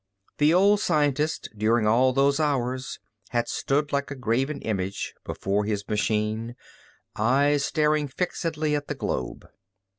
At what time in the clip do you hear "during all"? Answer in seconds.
1.55-2.11